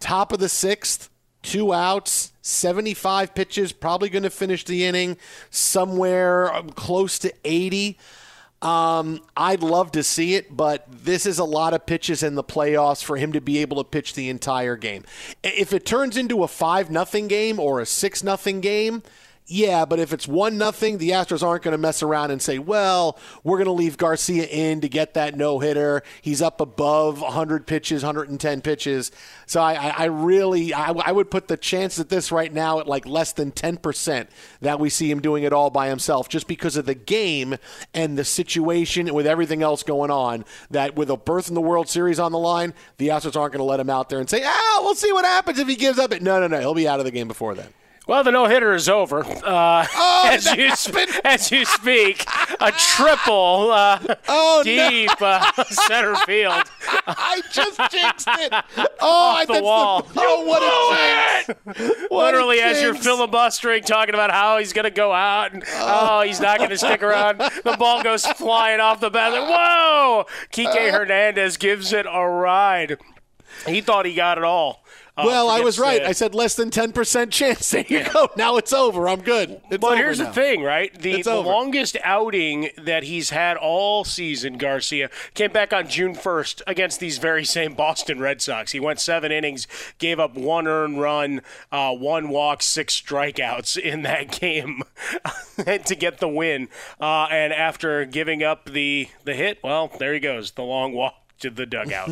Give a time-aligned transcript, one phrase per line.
[0.00, 1.08] top of the sixth,
[1.42, 5.16] two outs, 75 pitches, probably going to finish the inning
[5.50, 7.98] somewhere um, close to 80.
[8.62, 12.44] Um, I'd love to see it, but this is a lot of pitches in the
[12.44, 15.04] playoffs for him to be able to pitch the entire game.
[15.42, 19.02] If it turns into a 5 nothing game or a 6 nothing game,
[19.50, 22.60] yeah, but if it's one nothing, the Astros aren't going to mess around and say,
[22.60, 26.04] "Well, we're going to leave Garcia in to get that no hitter.
[26.22, 29.10] He's up above 100 pitches, 110 pitches."
[29.46, 32.86] So I, I really, I, I, would put the chance at this right now at
[32.86, 34.30] like less than 10 percent
[34.60, 37.56] that we see him doing it all by himself, just because of the game
[37.92, 40.44] and the situation with everything else going on.
[40.70, 43.58] That with a berth in the World Series on the line, the Astros aren't going
[43.58, 45.98] to let him out there and say, "Ah, we'll see what happens if he gives
[45.98, 47.74] up." It no, no, no, he'll be out of the game before then.
[48.06, 49.24] Well, the no hitter is over.
[49.24, 50.70] Uh, oh, as, you,
[51.24, 52.24] as you speak,
[52.58, 55.26] a triple uh, oh, deep no.
[55.26, 56.64] uh, center field.
[57.06, 58.52] I just jinxed it.
[59.00, 60.02] Oh, Off the wall.
[60.02, 62.08] The, oh, what a jinx!
[62.10, 65.62] What Literally, a as you're filibustering, talking about how he's going to go out and
[65.76, 67.38] oh, he's not going to stick around.
[67.38, 69.32] The ball goes flying off the bat.
[69.32, 70.26] Whoa!
[70.52, 72.98] Kike Hernandez gives it a ride.
[73.66, 74.84] He thought he got it all.
[75.20, 76.02] Uh, well, I was right.
[76.02, 77.70] I said less than 10% chance.
[77.80, 78.12] There you yeah.
[78.12, 78.28] go.
[78.36, 79.08] Now it's over.
[79.08, 79.60] I'm good.
[79.70, 80.26] It's but here's now.
[80.26, 80.92] the thing, right?
[80.92, 86.62] The, the longest outing that he's had all season, Garcia, came back on June 1st
[86.66, 88.72] against these very same Boston Red Sox.
[88.72, 89.66] He went seven innings,
[89.98, 94.82] gave up one earned run, uh, one walk, six strikeouts in that game
[95.84, 96.68] to get the win.
[97.00, 101.19] Uh, and after giving up the, the hit, well, there he goes, the long walk
[101.40, 102.10] to the dugout.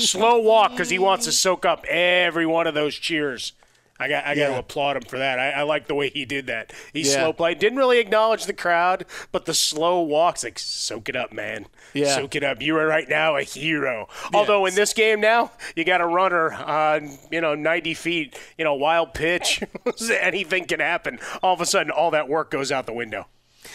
[0.00, 3.52] Slow walk because he wants to soak up every one of those cheers.
[3.98, 5.38] I got I got to applaud him for that.
[5.38, 6.72] I, I like the way he did that.
[6.92, 7.14] He yeah.
[7.14, 11.32] slow played, didn't really acknowledge the crowd, but the slow walks like soak it up,
[11.32, 11.66] man.
[11.92, 12.16] Yeah.
[12.16, 12.60] soak it up.
[12.60, 14.08] You are right now a hero.
[14.32, 14.38] Yeah.
[14.38, 18.64] Although in this game now, you got a runner on you know 90 feet, you
[18.64, 19.62] know wild pitch,
[20.10, 21.20] anything can happen.
[21.40, 23.28] All of a sudden, all that work goes out the window.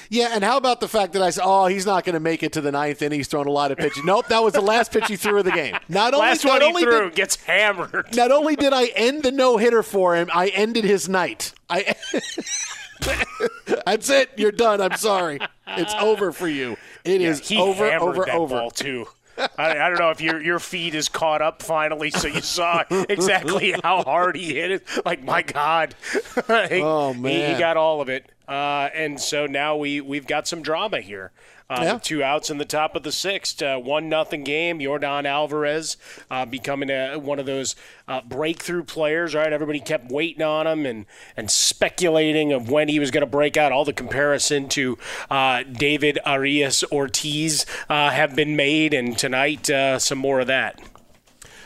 [0.09, 2.43] Yeah, and how about the fact that I said, "Oh, he's not going to make
[2.43, 3.19] it to the ninth inning.
[3.19, 5.45] He's throwing a lot of pitches." Nope, that was the last pitch he threw of
[5.45, 5.75] the game.
[5.87, 8.07] Not only, Last not one he only threw did, gets hammered.
[8.15, 11.53] not only did I end the no hitter for him, I ended his night.
[11.69, 11.95] I.
[13.85, 14.31] That's it.
[14.35, 14.81] You're done.
[14.81, 15.39] I'm sorry.
[15.67, 16.77] It's over for you.
[17.05, 18.55] It is he over, over, that over.
[18.55, 19.07] ball too.
[19.57, 22.83] I, I don't know if your your feed is caught up finally, so you saw
[22.89, 24.87] exactly how hard he hit it.
[25.05, 25.95] Like my God,
[26.69, 27.53] He- Oh, he, man.
[27.55, 28.31] he got all of it.
[28.47, 31.31] Uh, and so now we we've got some drama here.
[31.69, 31.99] Uh, Yeah.
[32.01, 34.79] Two outs in the top of the sixth, uh, one nothing game.
[34.79, 35.97] Yordan Alvarez
[36.31, 37.75] uh, becoming a, one of those
[38.07, 39.35] uh, breakthrough players.
[39.35, 41.05] Right, everybody kept waiting on him and
[41.37, 43.71] and speculating of when he was going to break out.
[43.71, 44.97] All the comparison to
[45.29, 50.81] uh, David Arias Ortiz uh, have been made, and tonight uh, some more of that.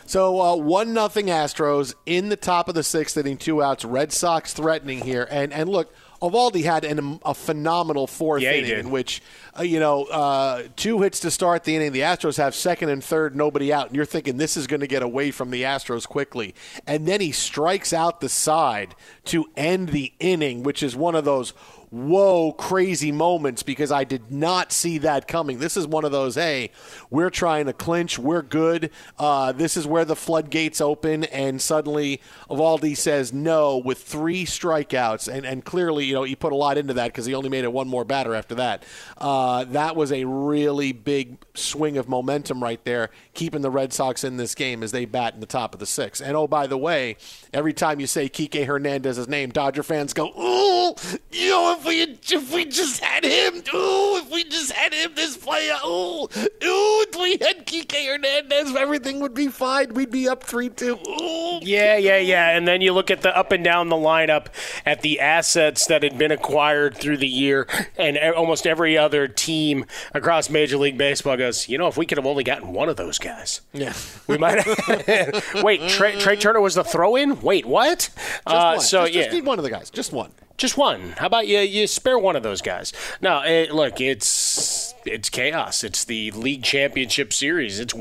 [0.05, 3.85] So uh, one nothing Astros in the top of the sixth inning, two outs.
[3.85, 8.79] Red Sox threatening here, and and look, Eovaldi had an, a phenomenal fourth Yeah, inning
[8.79, 9.21] in which
[9.59, 11.91] uh, you know uh, two hits to start the inning.
[11.91, 14.87] The Astros have second and third, nobody out, and you're thinking this is going to
[14.87, 16.55] get away from the Astros quickly,
[16.87, 21.25] and then he strikes out the side to end the inning, which is one of
[21.25, 21.53] those
[21.93, 25.59] whoa crazy moments because I did not see that coming.
[25.59, 26.71] This is one of those, hey,
[27.11, 28.89] we're trying to clinch, we're good.
[29.19, 32.19] Uh, this is where the floodgates open, and suddenly
[32.49, 36.79] Eovaldi says no with three strikeouts, and and clearly, you know, he put a lot
[36.79, 38.83] into that because he only made it one more batter after that.
[39.19, 44.23] Uh, that was a really big swing of momentum right there, keeping the Red Sox
[44.23, 46.21] in this game as they bat in the top of the six.
[46.21, 47.17] And oh, by the way,
[47.53, 50.95] every time you say Kike Hernandez's name, Dodger fans go, ooh,
[51.31, 55.11] you know, if we if we just had him, ooh, if we just had him,
[55.15, 56.27] this player, ooh, ooh,
[56.61, 59.93] if we had Kike Hernandez, everything would be fine.
[59.93, 60.97] We'd be up three two.
[61.07, 61.59] Ooh.
[61.61, 62.55] Yeah, yeah, yeah.
[62.55, 64.47] And then you look at the up and down the lineup
[64.85, 69.85] at the assets that had been acquired through the year, and almost every other team
[70.13, 72.95] across Major League Baseball goes, you know, if we could have only gotten one of
[72.97, 73.93] those guys, Yeah.
[74.27, 75.53] we might have.
[75.63, 77.39] Wait, Trey, Trea Turner was the throw in?
[77.41, 77.99] Wait, what?
[77.99, 78.11] Just
[78.45, 78.79] Uh, one.
[78.81, 79.21] so, just, yeah.
[79.23, 79.89] just need one of the guys.
[79.89, 80.31] Just one.
[80.57, 81.13] Just one.
[81.17, 81.59] How about you?
[81.59, 82.93] You spare one of those guys.
[83.21, 85.83] No, it, look, it's it's chaos.
[85.83, 87.79] It's the league championship series.
[87.79, 87.93] It's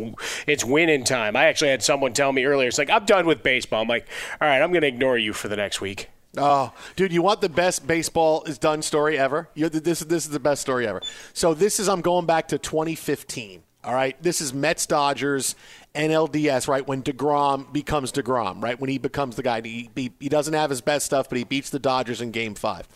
[0.47, 1.35] it's winning time.
[1.35, 2.69] I actually had someone tell me earlier.
[2.69, 3.83] It's like I'm done with baseball.
[3.83, 4.07] I'm like,
[4.41, 6.09] all right, I'm going to ignore you for the next week.
[6.37, 9.49] Oh, dude, you want the best baseball is done story ever?
[9.55, 11.03] you this this is the best story ever.
[11.35, 13.63] So this is I'm going back to 2015.
[13.85, 15.57] All right, this is Mets Dodgers
[15.95, 16.69] NLDS.
[16.69, 18.63] Right when Degrom becomes Degrom.
[18.63, 19.61] Right when he becomes the guy.
[19.61, 22.55] He, he he doesn't have his best stuff, but he beats the Dodgers in Game
[22.55, 22.87] Five.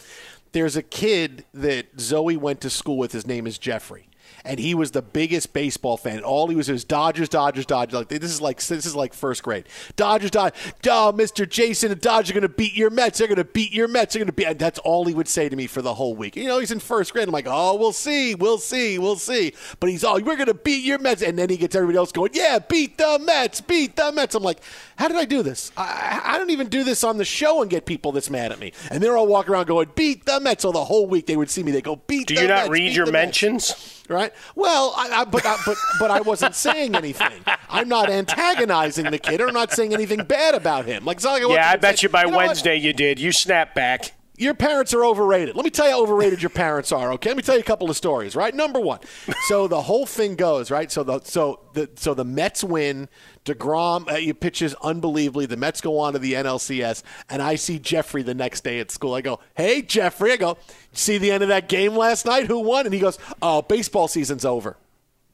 [0.53, 3.13] There's a kid that Zoe went to school with.
[3.13, 4.09] His name is Jeffrey.
[4.45, 6.23] And he was the biggest baseball fan.
[6.23, 7.95] All he was was Dodgers, Dodgers, Dodgers.
[7.95, 9.65] Like this is like this is like first grade.
[9.97, 10.73] Dodgers, Dodgers.
[10.89, 11.49] Oh, Mr.
[11.49, 13.19] Jason, the Dodgers are going to beat your Mets.
[13.19, 14.15] They're going to beat your Mets.
[14.15, 14.47] They're going to beat.
[14.47, 16.37] And that's all he would say to me for the whole week.
[16.37, 17.29] You know, he's in first grade.
[17.29, 19.53] I'm like, oh, we'll see, we'll see, we'll see.
[19.81, 21.23] But he's all, we're going to beat your Mets.
[21.23, 24.35] And then he gets everybody else going, yeah, beat the Mets, beat the Mets.
[24.35, 24.61] I'm like,
[24.97, 25.73] how did I do this?
[25.77, 28.59] I, I don't even do this on the show and get people this mad at
[28.59, 28.73] me.
[28.91, 30.63] And they're all walking around going, beat the Mets.
[30.63, 31.73] So the whole week they would see me.
[31.73, 32.29] They go, beat.
[32.29, 33.71] Do you not Mets, read your mentions?
[33.71, 34.33] Mets." Right?
[34.55, 37.45] Well, I, I, but, I, but but I wasn't saying anything.
[37.69, 41.05] I'm not antagonizing the kid, or I'm not saying anything bad about him.
[41.05, 42.47] Like, it's not like I Yeah, I bet you by know what?
[42.47, 43.19] Wednesday you did.
[43.19, 44.13] You snap back.
[44.39, 45.57] Your parents are overrated.
[45.57, 47.13] Let me tell you how overrated your parents are.
[47.13, 48.37] Okay, let me tell you a couple of stories.
[48.37, 49.01] Right, number one.
[49.49, 50.93] So the whole thing goes right.
[50.93, 53.09] So the so the so the Mets win.
[53.45, 55.47] Degrom uh, he pitches unbelievably.
[55.47, 58.91] The Mets go on to the NLCS, and I see Jeffrey the next day at
[58.91, 59.15] school.
[59.15, 60.59] I go, "Hey, Jeffrey!" I go,
[60.93, 62.47] "See the end of that game last night?
[62.47, 64.77] Who won?" And he goes, "Oh, baseball season's over."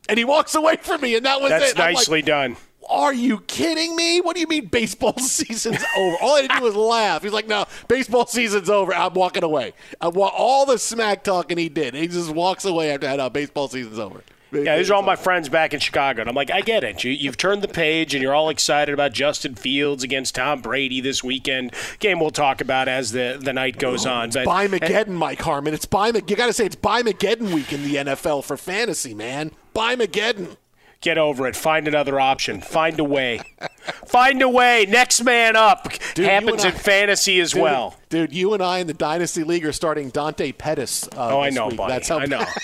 [0.09, 1.79] And he walks away from me, and that was That's it.
[1.79, 2.57] Like, nicely done.
[2.89, 4.21] Are you kidding me?
[4.21, 6.17] What do you mean baseball season's over?
[6.21, 7.23] All I had to do was laugh.
[7.23, 8.95] He's like, no, baseball season's over.
[8.95, 9.73] I'm walking away.
[10.01, 11.95] I wa- all the smack talking he did.
[11.95, 13.17] He just walks away after that.
[13.17, 14.23] No, uh, baseball season's over.
[14.53, 16.21] Yeah, these are all my friends back in Chicago.
[16.21, 17.03] And I'm like, I get it.
[17.05, 21.01] You, you've turned the page and you're all excited about Justin Fields against Tom Brady
[21.01, 21.73] this weekend.
[22.01, 24.29] Game we'll talk about as the, the night goes on.
[24.31, 25.73] But By Mageddon, Mike Harmon.
[25.73, 29.15] It's by You got to say it's by Mageddon week in the NFL for fantasy,
[29.15, 29.53] man.
[29.73, 30.57] By Mageddon.
[31.03, 31.57] Get over it.
[31.57, 32.61] Find another option.
[32.61, 33.41] Find a way.
[34.07, 34.87] Find a way.
[34.89, 37.97] Next man up Dude, happens and in fantasy as Dude, well.
[38.09, 41.09] Dude, you and I in the Dynasty League are starting Dante Pettis.
[41.09, 41.77] Uh, Oh, I know, week.
[41.79, 41.93] buddy.
[41.93, 42.45] That's how I know.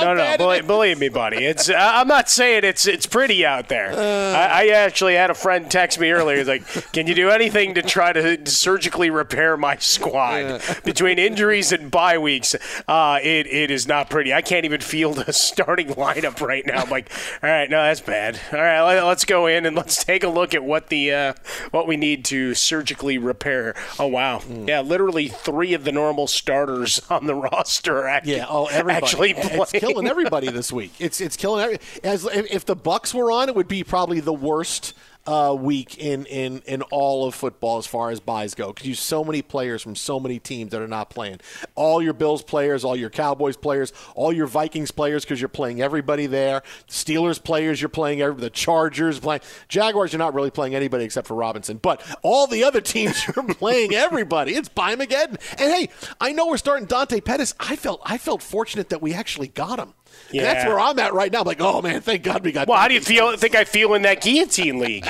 [0.00, 1.44] No, no, believe, believe me, buddy.
[1.46, 3.92] It's I- I'm not saying it's it's pretty out there.
[3.92, 4.36] Uh.
[4.36, 6.36] I, I actually had a friend text me earlier.
[6.36, 11.70] He's like, "Can you do anything to try to surgically repair my squad between injuries
[11.70, 12.56] and bye weeks?
[12.88, 14.34] Uh, it it is not pretty.
[14.34, 16.82] I can't even field a starting lineup right now.
[16.82, 17.08] I'm like,
[17.40, 18.40] all right, no, that's bad.
[18.52, 21.34] All right, let, us go in and let's take a look at what the uh,
[21.70, 23.74] what we need to surgically repair.
[23.98, 24.68] Oh wow, Hmm.
[24.68, 28.46] yeah, literally three of the normal starters on the roster are actually, Yeah.
[28.48, 29.04] Oh, everybody.
[29.06, 30.92] actually It's killing everybody this week.
[30.98, 31.78] It's it's killing every.
[32.04, 34.94] As if the Bucks were on, it would be probably the worst
[35.28, 38.94] uh, week in, in in all of football as far as byes go because you
[38.94, 41.38] so many players from so many teams that are not playing.
[41.74, 45.82] All your Bills players, all your Cowboys players, all your Vikings players because you're playing
[45.82, 46.62] everybody there.
[46.88, 49.42] Steelers players, you're playing every, the Chargers playing.
[49.68, 53.44] Jaguars, you're not really playing anybody except for Robinson, but all the other teams you're
[53.54, 54.54] playing everybody.
[54.54, 55.36] It's Again.
[55.58, 57.54] And hey, I know we're starting Dante Pettis.
[57.60, 59.92] I felt I felt fortunate that we actually got him.
[60.32, 61.40] And that's where I'm at right now.
[61.40, 62.68] I'm like, oh man, thank God we got.
[62.68, 63.36] Well, how do you feel?
[63.36, 65.08] Think I feel in that guillotine league?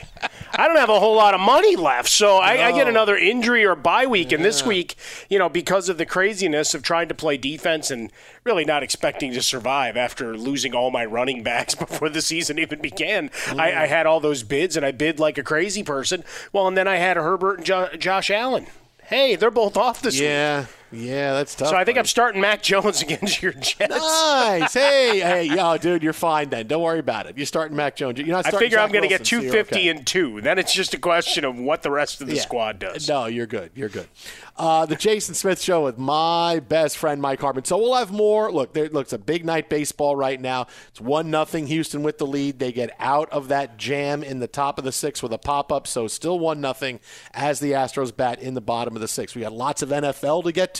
[0.52, 3.66] I don't have a whole lot of money left, so I, I get another injury
[3.66, 4.32] or bye week.
[4.32, 4.94] And this week,
[5.28, 8.10] you know, because of the craziness of trying to play defense and
[8.44, 12.80] really not expecting to survive after losing all my running backs before the season even
[12.80, 16.24] began, I, I had all those bids and I bid like a crazy person.
[16.52, 18.66] Well, and then I had Herbert and jo- Josh Allen.
[19.04, 20.14] Hey, they're both off this
[20.62, 20.68] week.
[20.90, 21.68] Yeah, that's tough.
[21.68, 22.00] So I think buddy.
[22.00, 23.90] I'm starting Mac Jones against your Jets.
[23.90, 24.72] Nice.
[24.74, 26.66] Hey, hey, yo, dude, you're fine then.
[26.66, 27.36] Don't worry about it.
[27.36, 28.18] You're starting Mac Jones.
[28.18, 29.88] You're not I figure I'm going to get Wilson, so 250 okay.
[29.88, 30.40] and two.
[30.40, 32.42] Then it's just a question of what the rest of the Yeah.
[32.42, 33.08] squad does.
[33.08, 33.70] No, you're good.
[33.74, 34.08] You're good.
[34.56, 37.64] Uh, the Jason Smith Show with my best friend Mike Harmon.
[37.64, 38.50] So we'll have more.
[38.50, 40.66] Look, there looks a big night baseball right now.
[40.88, 42.58] It's one nothing Houston with the lead.
[42.58, 45.70] They get out of that jam in the top of the sixth with a pop
[45.70, 45.86] up.
[45.86, 46.98] So still one nothing
[47.34, 49.36] as the Astros bat in the bottom of the sixth.
[49.36, 50.77] We got lots of NFL to get to.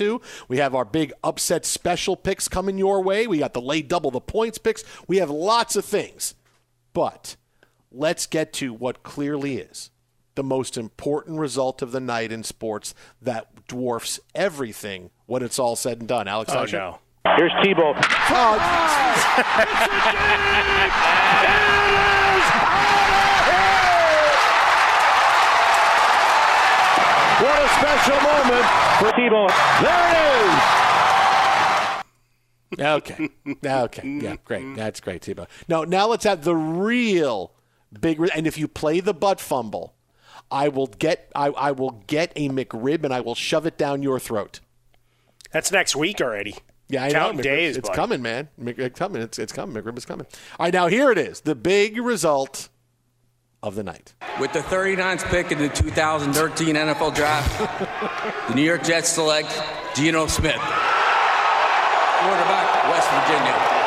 [0.49, 3.27] We have our big upset special picks coming your way.
[3.27, 4.85] We got the lay double the points picks.
[5.07, 6.35] We have lots of things.
[6.93, 7.37] But
[7.91, 9.91] let's get to what clearly is
[10.35, 15.75] the most important result of the night in sports that dwarfs everything when it's all
[15.77, 16.29] said and done.
[16.29, 16.77] Alex Oh, Usher?
[16.79, 16.99] no.
[17.37, 17.95] Here's Tebow.
[27.41, 28.67] What a special moment
[28.99, 29.49] for Tebow.
[29.81, 30.79] There it is.
[32.81, 33.29] Okay.
[33.65, 34.09] Okay.
[34.23, 34.77] Yeah, great.
[34.77, 35.47] That's great, Tebow.
[35.69, 37.53] No, now let's have the real
[37.99, 38.21] big.
[38.21, 39.95] Re- and if you play the butt fumble,
[40.51, 41.31] I will get.
[41.35, 44.61] I, I will get a McRib and I will shove it down your throat.
[45.51, 46.57] That's next week already.
[46.91, 47.41] Yeah, I Counting know.
[47.41, 47.97] McRib- days, it's buddy.
[47.97, 48.49] coming, man.
[48.65, 49.23] It's coming.
[49.23, 49.83] It's, it's coming.
[49.83, 50.27] McRib is coming.
[50.59, 51.41] All right, now here it is.
[51.41, 52.69] The big result
[53.63, 54.15] of the night.
[54.41, 59.51] With the 39th pick in the 2013 NFL Draft, the New York Jets select
[59.95, 60.55] Geno Smith,
[62.21, 63.79] quarterback, West Virginia.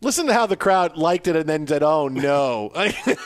[0.00, 2.70] Listen to how the crowd liked it and then said, "Oh no,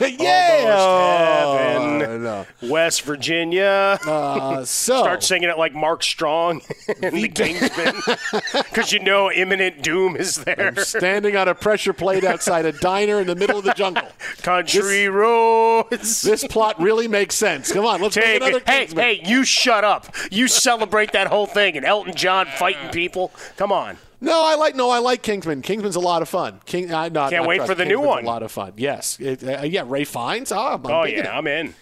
[0.01, 2.23] yeah, heaven.
[2.23, 2.47] No.
[2.63, 3.99] West Virginia.
[4.07, 6.63] Uh, so Start singing it like Mark Strong
[7.03, 7.95] in the Kingsman.
[8.73, 10.69] Because you know imminent doom is there.
[10.69, 14.09] I'm standing on a pressure plate outside a diner in the middle of the jungle.
[14.43, 16.23] Country roads.
[16.23, 17.71] This plot really makes sense.
[17.71, 18.69] Come on, let's make Take another it.
[18.69, 19.05] Hey, Kingsman.
[19.05, 20.07] hey, you shut up.
[20.31, 23.31] You celebrate that whole thing and Elton John fighting people.
[23.59, 23.99] Come on.
[24.23, 25.63] No, I like no, I like Kingsman.
[25.63, 26.61] Kingsman's a lot of fun.
[26.65, 28.23] King, uh, no, Can't not wait for the new one.
[28.23, 28.75] A lot of fun.
[28.77, 29.83] Yes, It- uh, yeah.
[29.85, 30.53] Ralph Fiennes.
[30.53, 31.37] Oh, I'm oh, yeah.
[31.37, 31.75] I'm in.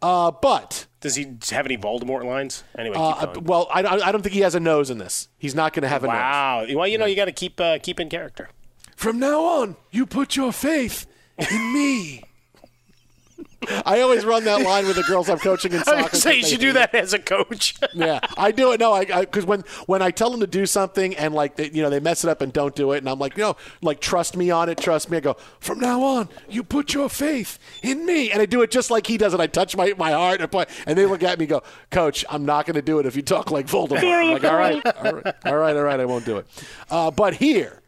[0.00, 2.62] Uh, but Does he have any Voldemort lines?
[2.78, 3.44] Anyway, uh, going.
[3.44, 5.28] well, I, I I don't think he has a nose in this.
[5.36, 6.14] He's not going to have a nose.
[6.14, 6.66] Wow.
[6.74, 8.48] Well, you know, you got to keep uh, keep in character.
[8.94, 11.06] From now on, you put your faith
[11.38, 12.22] in me.
[13.84, 16.02] I always run that line with the girls I'm coaching in soccer.
[16.02, 17.74] gonna say you should do that as a coach.
[17.94, 18.80] yeah, I do it.
[18.80, 21.82] No, I because when when I tell them to do something and like they, you
[21.82, 24.00] know they mess it up and don't do it, and I'm like, you know, like
[24.00, 25.18] trust me on it, trust me.
[25.18, 28.70] I go from now on, you put your faith in me, and I do it
[28.70, 29.40] just like he does it.
[29.40, 32.24] I touch my my heart and, point, and they look at me, and go, Coach,
[32.30, 34.32] I'm not going to do it if you talk like Voldemort.
[34.32, 36.46] Like, all right, all right, all right, all right, I won't do it.
[36.90, 37.79] Uh, but here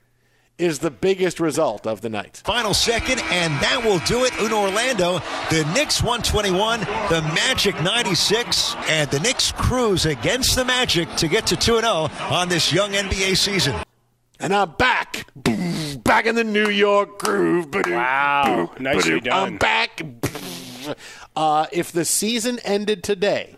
[0.62, 2.40] is the biggest result of the night.
[2.45, 5.19] Final second, and that will do it in Orlando.
[5.50, 11.47] The Knicks 121, the Magic 96, and the Knicks cruise against the Magic to get
[11.49, 13.75] to 2 0 on this young NBA season.
[14.38, 15.26] And I'm back.
[16.04, 17.71] Back in the New York groove.
[17.71, 18.71] Ba-doom, Wow.
[18.78, 19.33] Nicely ba-doom.
[19.33, 20.02] I'm back.
[21.35, 23.57] Uh, if the season ended today,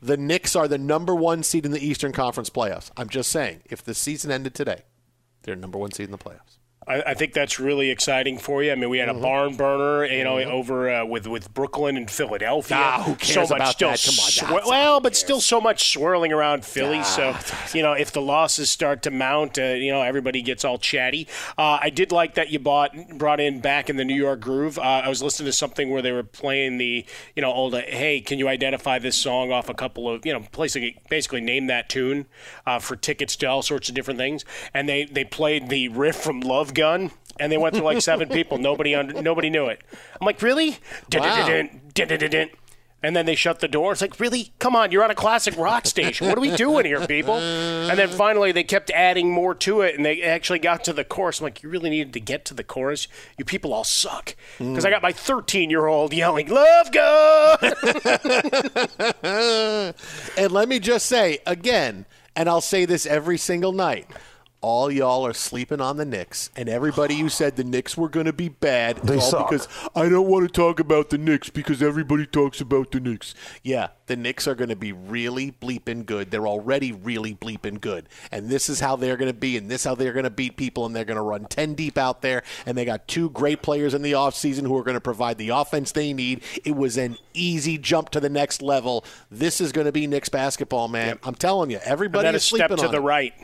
[0.00, 2.90] the Knicks are the number one seed in the Eastern Conference playoffs.
[2.96, 4.82] I'm just saying, if the season ended today,
[5.46, 6.58] they're number one seed in the playoffs.
[6.88, 8.72] I, I think that's really exciting for you.
[8.72, 12.10] I mean, we had a barn burner, you know, over uh, with with Brooklyn and
[12.10, 12.76] Philadelphia.
[12.80, 13.78] Ah, who cares so much about that?
[13.80, 17.02] Come on, swi- that's- well, but still so much swirling around Philly.
[17.02, 17.34] so
[17.74, 21.26] you know, if the losses start to mount, uh, you know, everybody gets all chatty.
[21.58, 24.78] Uh, I did like that you bought brought in back in the New York groove.
[24.78, 27.82] Uh, I was listening to something where they were playing the you know old uh,
[27.86, 31.66] hey, can you identify this song off a couple of you know basically basically name
[31.66, 32.26] that tune
[32.66, 36.16] uh, for tickets to all sorts of different things, and they they played the riff
[36.16, 37.10] from Love Gun.
[37.38, 38.58] And they went through like seven people.
[38.58, 39.82] Nobody under, nobody knew it.
[40.20, 40.78] I'm like, really?
[43.02, 43.92] And then they shut the door.
[43.92, 44.52] It's like, really?
[44.58, 46.28] Come on, you're on a classic rock station.
[46.28, 47.36] What are we doing here, people?
[47.36, 51.04] And then finally they kept adding more to it and they actually got to the
[51.04, 51.40] chorus.
[51.40, 53.06] I'm like, you really needed to get to the chorus?
[53.38, 54.34] You people all suck.
[54.58, 54.70] Mm.
[54.70, 57.58] Because I got my 13 year old yelling, Love God!
[60.38, 64.08] and let me just say again, and I'll say this every single night.
[64.62, 68.26] All y'all are sleeping on the Knicks, and everybody who said the Knicks were going
[68.26, 69.50] to be bad, They it's all suck.
[69.50, 73.34] because I don't want to talk about the Knicks because everybody talks about the Knicks.
[73.62, 76.30] Yeah, the Knicks are going to be really bleeping good.
[76.32, 79.82] They're already really bleeping good, and this is how they're going to be, and this
[79.82, 82.22] is how they're going to beat people, and they're going to run ten deep out
[82.22, 85.38] there, and they got two great players in the offseason who are going to provide
[85.38, 86.42] the offense they need.
[86.64, 89.04] It was an easy jump to the next level.
[89.30, 91.18] This is going to be Knicks basketball, man.
[91.22, 93.04] I'm telling you, everybody And then a is sleeping step to on the it.
[93.04, 93.34] right.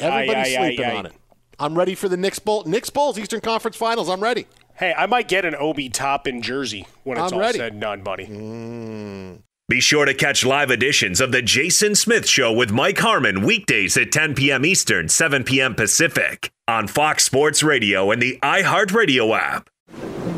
[0.00, 1.12] Everybody's Aye, aye, sleeping aye, on it.
[1.58, 4.08] I'm ready for the Knicks Bowl, Knicks Bulls Eastern Conference Finals.
[4.08, 4.46] I'm ready.
[4.74, 7.58] Hey, I might get an Obi Toppin jersey when it's I'm all ready.
[7.58, 8.26] said and done, buddy.
[8.26, 9.38] Mm.
[9.68, 13.96] Be sure to catch live editions of The Jason Smith Show with Mike Harmon weekdays
[13.96, 14.64] at 10 p.m.
[14.66, 15.74] Eastern, 7 p.m.
[15.74, 19.70] Pacific on Fox Sports Radio and the iHeartRadio app.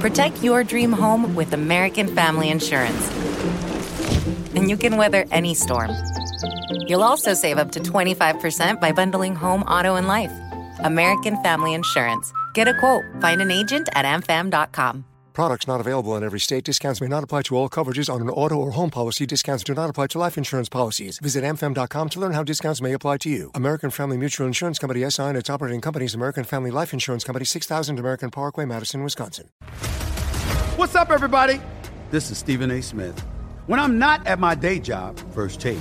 [0.00, 3.10] Protect your dream home with American Family Insurance.
[4.54, 5.90] And you can weather any storm.
[6.88, 10.32] You'll also save up to 25% by bundling home, auto, and life.
[10.78, 12.32] American Family Insurance.
[12.54, 13.04] Get a quote.
[13.20, 15.04] Find an agent at amfam.com.
[15.36, 16.64] Products not available in every state.
[16.64, 19.26] Discounts may not apply to all coverages on an auto or home policy.
[19.26, 21.18] Discounts do not apply to life insurance policies.
[21.18, 23.50] Visit amfam.com to learn how discounts may apply to you.
[23.54, 27.44] American Family Mutual Insurance Company SI and its operating companies American Family Life Insurance Company
[27.44, 29.50] 6000 American Parkway, Madison, Wisconsin.
[30.76, 31.60] What's up, everybody?
[32.10, 32.80] This is Stephen A.
[32.80, 33.20] Smith.
[33.66, 35.80] When I'm not at my day job, First Take,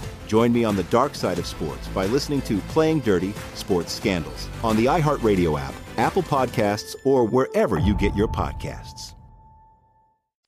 [0.31, 4.47] Join me on the dark side of sports by listening to Playing Dirty Sports Scandals
[4.63, 9.13] on the iHeartRadio app, Apple Podcasts, or wherever you get your podcasts.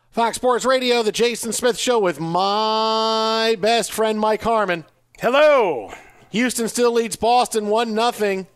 [0.10, 4.86] Fox Sports Radio, the Jason Smith Show with my best friend Mike Harmon.
[5.19, 5.91] Hello.
[6.30, 8.48] Houston still leads Boston 1 nothing.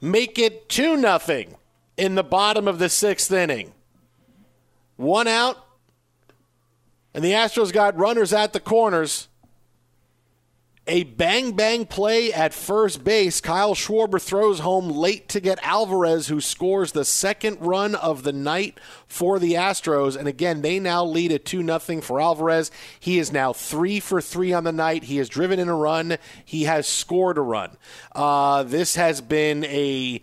[0.00, 1.54] Make it 2 nothing
[1.96, 3.72] in the bottom of the sixth inning.
[4.96, 5.64] One out,
[7.14, 9.28] and the Astros got runners at the corners.
[10.90, 13.42] A bang bang play at first base.
[13.42, 18.32] Kyle Schwarber throws home late to get Alvarez, who scores the second run of the
[18.32, 20.16] night for the Astros.
[20.16, 22.70] And again, they now lead at 2 0 for Alvarez.
[22.98, 25.04] He is now 3 for 3 on the night.
[25.04, 27.76] He has driven in a run, he has scored a run.
[28.12, 30.22] Uh, this has been a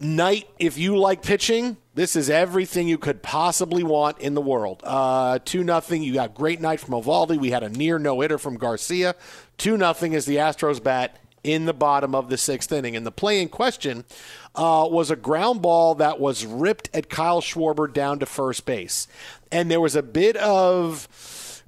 [0.00, 4.82] night if you like pitching, this is everything you could possibly want in the world.
[4.84, 6.02] Uh, two nothing.
[6.02, 7.38] You got great night from Eovaldi.
[7.38, 9.14] We had a near no hitter from Garcia.
[9.58, 12.96] Two nothing is the Astros bat in the bottom of the sixth inning.
[12.96, 14.04] And the play in question
[14.54, 19.06] uh, was a ground ball that was ripped at Kyle Schwarber down to first base,
[19.52, 21.08] and there was a bit of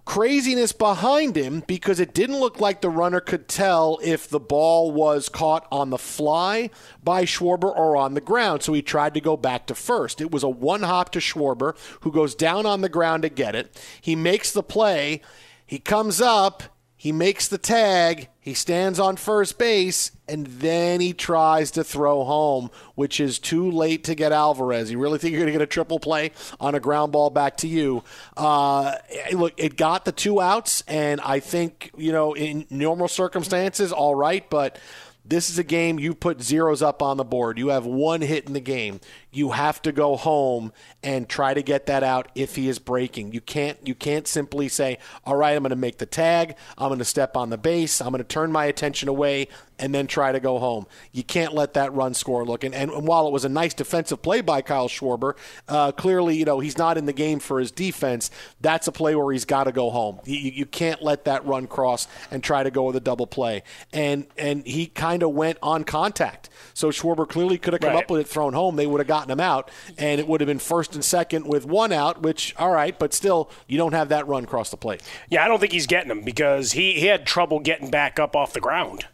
[0.04, 4.90] craziness behind him because it didn't look like the runner could tell if the ball
[4.90, 6.70] was caught on the fly
[7.04, 8.62] by Schwarber or on the ground.
[8.62, 10.22] So he tried to go back to first.
[10.22, 13.54] It was a one hop to Schwarber, who goes down on the ground to get
[13.54, 13.78] it.
[14.00, 15.20] He makes the play.
[15.66, 16.62] He comes up.
[17.00, 18.28] He makes the tag.
[18.40, 23.70] He stands on first base, and then he tries to throw home, which is too
[23.70, 24.90] late to get Alvarez.
[24.90, 27.56] You really think you're going to get a triple play on a ground ball back
[27.58, 28.02] to you?
[28.36, 28.96] Uh,
[29.32, 34.16] look, it got the two outs, and I think, you know, in normal circumstances, all
[34.16, 34.78] right, but.
[35.24, 37.58] This is a game you put zeros up on the board.
[37.58, 38.98] You have one hit in the game.
[39.30, 43.32] You have to go home and try to get that out if he is breaking.
[43.32, 46.56] You can't you can't simply say, "All right, I'm going to make the tag.
[46.78, 48.00] I'm going to step on the base.
[48.00, 51.52] I'm going to turn my attention away and then try to go home." You can't
[51.54, 52.64] let that run score look.
[52.64, 55.34] And, and while it was a nice defensive play by Kyle Schwarber,
[55.68, 58.30] uh, clearly you know he's not in the game for his defense.
[58.60, 60.20] That's a play where he's got to go home.
[60.24, 63.62] You, you can't let that run cross and try to go with a double play.
[63.92, 66.48] And and he kind of went on contact.
[66.74, 68.04] So Schwarber clearly could have come Right.
[68.04, 68.76] up with it thrown home.
[68.76, 71.66] They would have gotten him out, and it would have been first and second with
[71.66, 72.22] one out.
[72.22, 75.02] Which all right, but still you don't have that run across the plate.
[75.28, 78.36] Yeah, I don't think he's getting them because he, he had trouble getting back up
[78.36, 79.06] off the ground.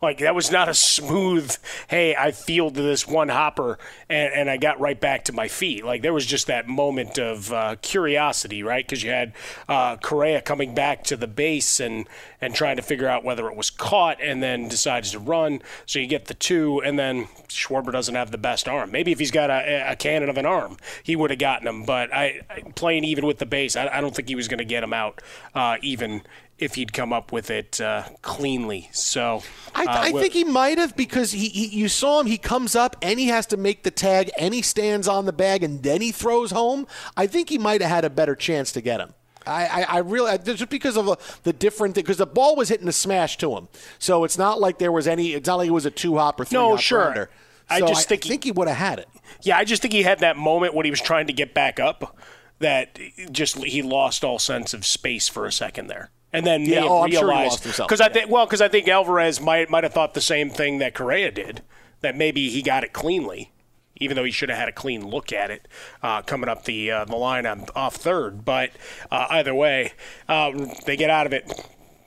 [0.00, 1.56] Like that was not a smooth.
[1.88, 5.84] Hey, I fielded this one hopper and, and I got right back to my feet.
[5.84, 8.86] Like there was just that moment of uh, curiosity, right?
[8.86, 9.32] Because you had
[9.68, 12.06] uh, Correa coming back to the base and
[12.40, 15.60] and trying to figure out whether it was caught, and then decides to run.
[15.86, 18.92] So you get the two, and then Schwarber doesn't have the best arm.
[18.92, 21.84] Maybe if he's got a, a cannon of an arm, he would have gotten him.
[21.84, 22.40] But I,
[22.74, 24.92] playing even with the base, I, I don't think he was going to get him
[24.92, 25.20] out
[25.54, 26.22] uh, even
[26.58, 28.88] if he'd come up with it uh, cleanly.
[28.92, 29.42] So
[29.74, 32.26] I, uh, I think he might have because he, he you saw him.
[32.26, 35.32] He comes up and he has to make the tag and he stands on the
[35.32, 36.86] bag and then he throws home.
[37.16, 39.14] I think he might have had a better chance to get him.
[39.46, 42.88] I, I, I really just because of uh the different because the ball was hitting
[42.88, 43.68] a smash to him,
[43.98, 45.28] so it's not like there was any.
[45.32, 47.02] It's not like it was a two hop or three No, hop sure.
[47.04, 47.30] grounder.
[47.70, 49.08] I So just think he- think he would have had it.
[49.42, 51.78] Yeah, I just think he had that moment when he was trying to get back
[51.80, 52.18] up
[52.58, 52.98] that
[53.30, 56.10] just he lost all sense of space for a second there.
[56.32, 57.88] And then Yeah, oh, I'm sure he realized lost himself.
[57.88, 60.78] because I think well because I think Alvarez might might have thought the same thing
[60.78, 61.62] that Correa did
[62.00, 63.50] that maybe he got it cleanly,
[63.96, 65.66] even though he should have had a clean look at it
[66.02, 68.44] uh, coming up the uh, the line on off third.
[68.44, 68.70] But
[69.10, 69.92] uh, either way,
[70.28, 70.52] uh,
[70.86, 71.50] they get out of it.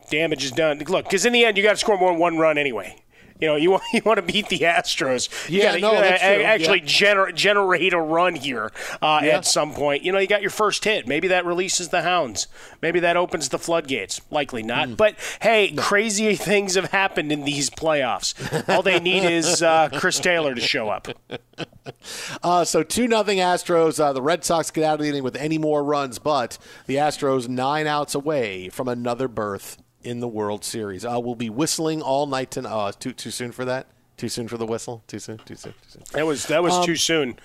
[0.09, 0.77] Damage is done.
[0.79, 2.97] Look, because in the end, you got to score more than one run anyway.
[3.41, 5.49] You know, you want you want to beat the Astros.
[5.49, 6.43] You Yeah, gotta, no, you gotta that's true.
[6.43, 6.85] actually Yeah.
[7.15, 9.37] gener- generate a run here uh, Yeah.
[9.37, 10.03] at some point.
[10.03, 11.07] You know, you got your first hit.
[11.07, 12.47] Maybe that releases the hounds.
[12.81, 14.21] Maybe that opens the floodgates.
[14.29, 14.89] Likely not.
[14.89, 14.93] Hmm.
[14.95, 18.35] But hey, crazy things have happened in these playoffs.
[18.69, 21.07] All they need is uh, Chris Taylor to show up.
[22.43, 23.99] Uh, so two nothing Astros.
[23.99, 26.95] Uh, the Red Sox get out of the inning with any more runs, but the
[26.95, 31.05] Astros nine outs away from another berth in the World Series.
[31.05, 32.71] Uh, we'll be whistling all night tonight.
[32.71, 33.87] Oh, too too soon for that.
[34.17, 35.03] Too soon for the whistle.
[35.07, 35.37] Too soon.
[35.39, 35.73] Too soon.
[35.73, 36.03] Too soon.
[36.13, 37.39] That was that was Um, too soon.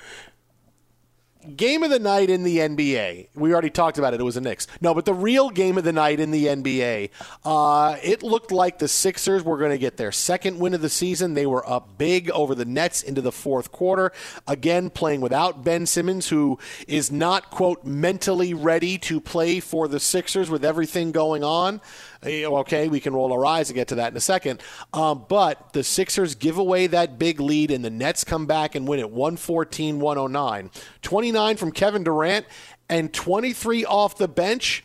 [1.54, 3.28] Game of the night in the NBA.
[3.36, 4.18] We already talked about it.
[4.20, 4.66] It was the Knicks.
[4.80, 7.10] No, but the real game of the night in the NBA.
[7.44, 10.88] Uh, it looked like the Sixers were going to get their second win of the
[10.88, 11.34] season.
[11.34, 14.10] They were up big over the Nets into the fourth quarter.
[14.48, 20.00] Again, playing without Ben Simmons, who is not, quote, mentally ready to play for the
[20.00, 21.80] Sixers with everything going on.
[22.22, 24.62] Eh, Okay, we can roll our eyes and get to that in a second.
[24.92, 28.86] Um, but the Sixers give away that big lead, and the Nets come back and
[28.88, 30.70] win it 114 109.
[31.02, 32.46] 29 from Kevin Durant
[32.88, 34.84] and 23 off the bench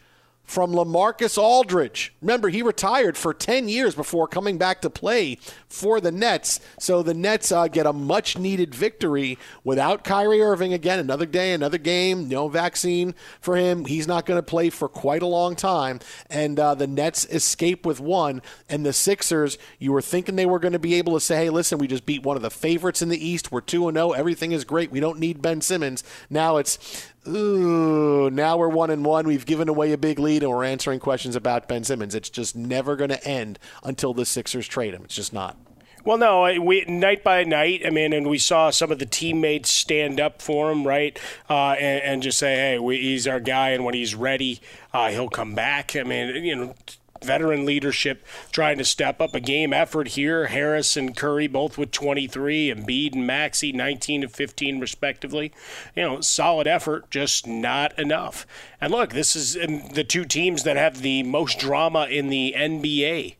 [0.51, 2.13] from Lamarcus Aldridge.
[2.21, 5.37] Remember, he retired for 10 years before coming back to play
[5.69, 6.59] for the Nets.
[6.77, 10.99] So the Nets uh, get a much needed victory without Kyrie Irving again.
[10.99, 13.85] Another day, another game, no vaccine for him.
[13.85, 16.01] He's not going to play for quite a long time.
[16.29, 18.41] And uh, the Nets escape with one.
[18.67, 21.49] And the Sixers, you were thinking they were going to be able to say, hey,
[21.49, 23.53] listen, we just beat one of the favorites in the East.
[23.53, 24.11] We're 2 0.
[24.11, 24.91] Everything is great.
[24.91, 26.03] We don't need Ben Simmons.
[26.29, 29.27] Now it's Ooh, now we're one and one.
[29.27, 32.15] We've given away a big lead, and we're answering questions about Ben Simmons.
[32.15, 35.03] It's just never going to end until the Sixers trade him.
[35.03, 35.55] It's just not.
[36.03, 37.83] Well, no, we night by night.
[37.85, 41.73] I mean, and we saw some of the teammates stand up for him, right, uh,
[41.73, 44.59] and, and just say, "Hey, we, he's our guy, and when he's ready,
[44.93, 46.75] uh, he'll come back." I mean, you know,
[47.23, 50.47] veteran leadership trying to step up a game effort here.
[50.47, 55.51] Harris and Curry both with 23, and Embiid and Maxey 19 and 15 respectively.
[55.95, 58.45] You know, solid effort, just not enough.
[58.79, 63.35] And look, this is the two teams that have the most drama in the NBA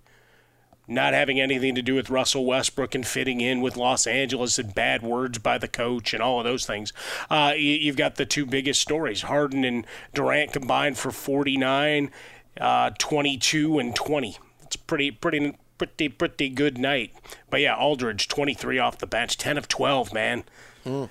[0.92, 4.76] not having anything to do with Russell Westbrook and fitting in with Los Angeles and
[4.76, 6.92] bad words by the coach and all of those things.
[7.30, 12.12] Uh, you, have got the two biggest stories Harden and Durant combined for 49,
[12.60, 14.38] uh, 22, and 20.
[14.64, 17.14] It's pretty, pretty, pretty, pretty good night.
[17.50, 20.44] But yeah, Aldridge, 23 off the bench, 10 of 12, man.
[20.86, 21.10] Mm.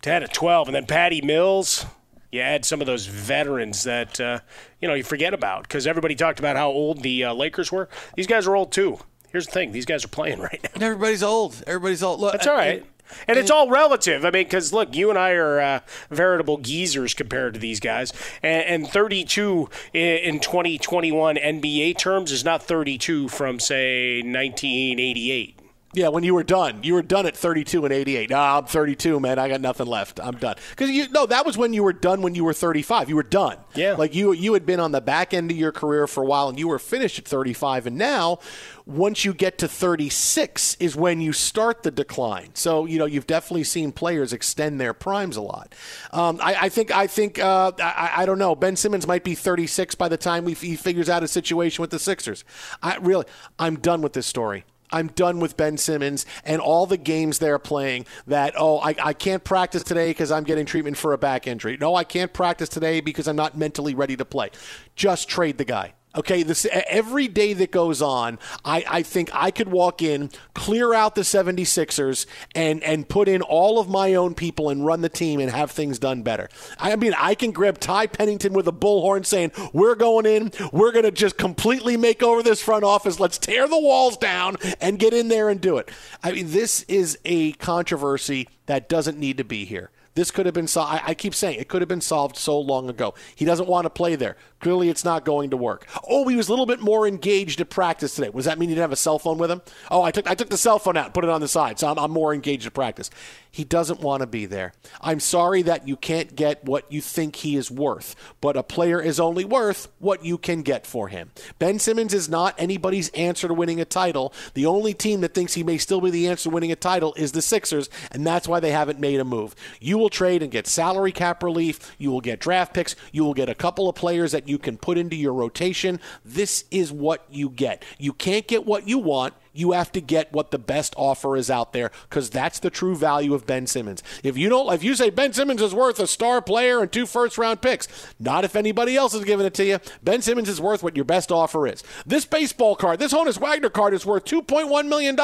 [0.00, 0.68] 10 of 12.
[0.68, 1.86] And then Patty Mills
[2.32, 4.40] you add some of those veterans that uh,
[4.80, 7.88] you know you forget about because everybody talked about how old the uh, Lakers were.
[8.16, 8.98] These guys are old too.
[9.30, 10.86] Here's the thing: these guys are playing right now.
[10.86, 11.62] Everybody's old.
[11.66, 12.20] Everybody's old.
[12.20, 12.84] Look, that's all right.
[13.26, 14.24] And, and it's all relative.
[14.24, 18.12] I mean, because look, you and I are uh, veritable geezers compared to these guys.
[18.42, 25.61] And, and 32 in 2021 NBA terms is not 32 from, say, 1988.
[25.94, 28.30] Yeah, when you were done, you were done at 32 and 88.
[28.30, 29.38] Nah, I'm 32, man.
[29.38, 30.20] I got nothing left.
[30.22, 30.56] I'm done.
[30.70, 32.22] Because you no, that was when you were done.
[32.22, 33.58] When you were 35, you were done.
[33.74, 36.26] Yeah, like you you had been on the back end of your career for a
[36.26, 37.86] while, and you were finished at 35.
[37.86, 38.38] And now,
[38.86, 42.54] once you get to 36, is when you start the decline.
[42.54, 45.74] So you know you've definitely seen players extend their primes a lot.
[46.10, 48.54] Um, I, I, think I think uh, I, I, don't know.
[48.54, 51.90] Ben Simmons might be 36 by the time we, he figures out a situation with
[51.90, 52.44] the Sixers.
[52.82, 53.26] I really,
[53.58, 54.64] I'm done with this story.
[54.92, 59.12] I'm done with Ben Simmons and all the games they're playing that, oh, I, I
[59.12, 61.76] can't practice today because I'm getting treatment for a back injury.
[61.80, 64.50] No, I can't practice today because I'm not mentally ready to play.
[64.94, 65.94] Just trade the guy.
[66.14, 70.92] Okay, this every day that goes on, I, I think I could walk in, clear
[70.92, 75.08] out the 76ers, and and put in all of my own people and run the
[75.08, 76.50] team and have things done better.
[76.78, 80.92] I mean, I can grab Ty Pennington with a bullhorn saying, We're going in, we're
[80.92, 83.18] gonna just completely make over this front office.
[83.18, 85.90] Let's tear the walls down and get in there and do it.
[86.22, 89.91] I mean, this is a controversy that doesn't need to be here.
[90.14, 90.92] This could have been solved.
[90.92, 93.14] I, I keep saying it could have been solved so long ago.
[93.34, 94.36] He doesn't want to play there.
[94.60, 95.86] Clearly, it's not going to work.
[96.08, 98.30] Oh, he was a little bit more engaged at practice today.
[98.30, 99.62] Does that mean he didn't have a cell phone with him?
[99.90, 101.78] Oh, I took I took the cell phone out, and put it on the side,
[101.78, 103.10] so I'm, I'm more engaged at practice.
[103.50, 104.72] He doesn't want to be there.
[105.00, 109.00] I'm sorry that you can't get what you think he is worth, but a player
[109.00, 111.30] is only worth what you can get for him.
[111.58, 114.32] Ben Simmons is not anybody's answer to winning a title.
[114.54, 117.14] The only team that thinks he may still be the answer to winning a title
[117.14, 119.54] is the Sixers, and that's why they haven't made a move.
[119.80, 121.94] You will trade and get salary cap relief.
[121.96, 122.94] You will get draft picks.
[123.12, 126.00] You will get a couple of players that you can put into your rotation.
[126.24, 127.84] This is what you get.
[127.98, 131.50] You can't get what you want you have to get what the best offer is
[131.50, 134.02] out there because that's the true value of Ben Simmons.
[134.22, 137.06] If you don't, if you say Ben Simmons is worth a star player and two
[137.06, 137.88] first round picks,
[138.18, 139.78] not if anybody else is giving it to you.
[140.02, 141.82] Ben Simmons is worth what your best offer is.
[142.06, 145.16] This baseball card, this Honus Wagner card is worth $2.1 million.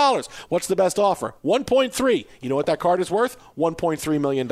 [0.49, 1.35] What's the best offer?
[1.45, 2.27] 1.3.
[2.41, 3.37] You know what that card is worth?
[3.57, 4.49] $1.3 million.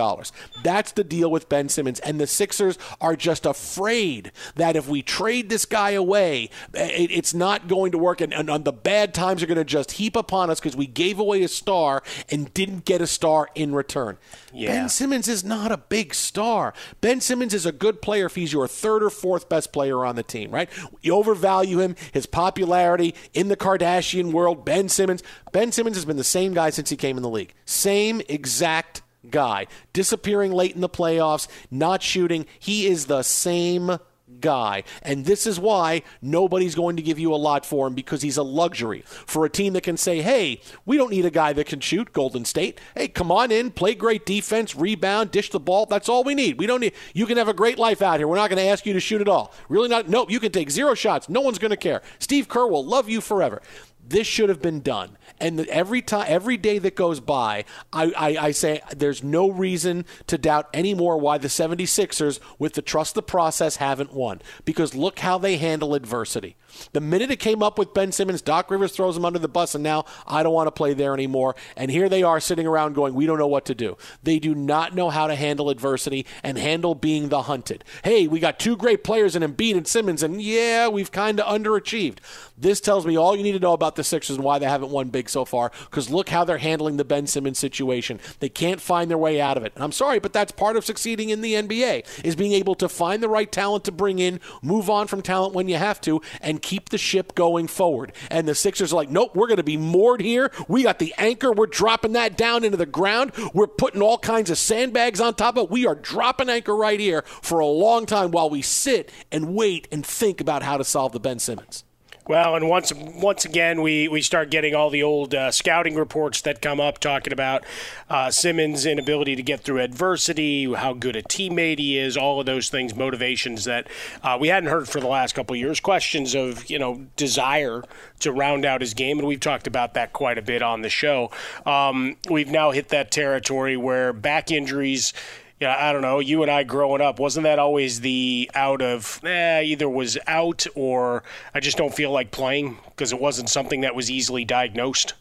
[0.62, 2.00] That's the deal with Ben Simmons.
[2.00, 7.68] And the Sixers are just afraid that if we trade this guy away, it's not
[7.68, 10.60] going to work and, and the bad times are going to just heap upon us
[10.60, 14.18] because we gave away a star and didn't get a star in return.
[14.52, 14.72] Yeah.
[14.72, 16.72] Ben Simmons is not a big star.
[17.00, 20.16] Ben Simmons is a good player if he's your third or fourth best player on
[20.16, 20.68] the team, right?
[21.02, 24.64] You overvalue him, his popularity in the Kardashian world.
[24.64, 25.22] Ben Simmons.
[25.52, 27.54] Ben Simmons has been the same guy since he came in the league.
[27.64, 29.66] Same exact guy.
[29.92, 32.46] Disappearing late in the playoffs, not shooting.
[32.58, 33.98] He is the same
[34.40, 34.84] guy.
[35.02, 38.36] And this is why nobody's going to give you a lot for him because he's
[38.36, 41.66] a luxury for a team that can say, hey, we don't need a guy that
[41.66, 42.80] can shoot, Golden State.
[42.94, 45.86] Hey, come on in, play great defense, rebound, dish the ball.
[45.86, 46.58] That's all we need.
[46.58, 48.28] We don't need, you can have a great life out here.
[48.28, 49.52] We're not going to ask you to shoot at all.
[49.68, 51.28] Really not, nope, you can take zero shots.
[51.28, 52.02] No one's going to care.
[52.18, 53.62] Steve Kerr will love you forever
[54.08, 55.16] this should have been done.
[55.40, 60.06] And every time, every day that goes by, I, I, I, say there's no reason
[60.28, 64.40] to doubt anymore why the 76ers, with the trust the process, haven't won.
[64.64, 66.56] Because look how they handle adversity.
[66.92, 69.74] The minute it came up with Ben Simmons, Doc Rivers throws him under the bus,
[69.74, 71.56] and now I don't want to play there anymore.
[71.76, 73.96] And here they are sitting around going, we don't know what to do.
[74.22, 77.84] They do not know how to handle adversity and handle being the hunted.
[78.04, 81.46] Hey, we got two great players in Embiid and Simmons, and yeah, we've kind of
[81.46, 82.18] underachieved.
[82.58, 84.90] This tells me all you need to know about the Sixers and why they haven't
[84.90, 88.20] won big so far, because look how they're handling the Ben Simmons situation.
[88.40, 89.72] They can't find their way out of it.
[89.74, 92.88] And I'm sorry, but that's part of succeeding in the NBA, is being able to
[92.88, 96.20] find the right talent to bring in, move on from talent when you have to,
[96.40, 98.12] and keep the ship going forward.
[98.28, 100.50] And the Sixers are like, nope, we're going to be moored here.
[100.66, 101.52] We got the anchor.
[101.52, 103.30] We're dropping that down into the ground.
[103.54, 105.70] We're putting all kinds of sandbags on top of it.
[105.70, 109.86] We are dropping anchor right here for a long time while we sit and wait
[109.92, 111.84] and think about how to solve the Ben Simmons.
[112.28, 116.40] Well, and once once again, we, we start getting all the old uh, scouting reports
[116.40, 117.64] that come up talking about
[118.10, 122.46] uh, Simmons' inability to get through adversity, how good a teammate he is, all of
[122.46, 123.86] those things, motivations that
[124.24, 125.78] uh, we hadn't heard for the last couple years.
[125.78, 127.84] Questions of you know desire
[128.18, 130.90] to round out his game, and we've talked about that quite a bit on the
[130.90, 131.30] show.
[131.64, 135.12] Um, we've now hit that territory where back injuries
[135.60, 136.20] yeah, I don't know.
[136.20, 140.66] You and I growing up, wasn't that always the out of eh, either was out
[140.74, 141.22] or
[141.54, 145.14] I just don't feel like playing because it wasn't something that was easily diagnosed.